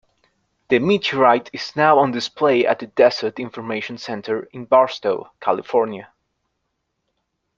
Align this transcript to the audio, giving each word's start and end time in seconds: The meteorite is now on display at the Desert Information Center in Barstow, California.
The 0.69 0.79
meteorite 0.79 1.51
is 1.53 1.75
now 1.75 1.99
on 1.99 2.09
display 2.09 2.65
at 2.65 2.79
the 2.79 2.87
Desert 2.87 3.39
Information 3.39 3.99
Center 3.99 4.49
in 4.51 4.65
Barstow, 4.65 5.29
California. 5.39 6.11